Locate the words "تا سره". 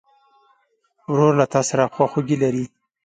1.53-1.91